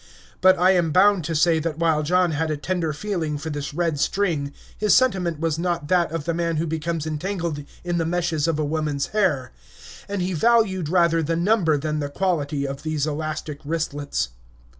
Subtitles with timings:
[0.41, 3.71] But I am bound to say that while John had a tender feeling for this
[3.71, 8.05] red string, his sentiment was not that of the man who becomes entangled in the
[8.07, 9.51] meshes of a woman's hair;
[10.09, 14.29] and he valued rather the number than the quality of these elastic wristlets.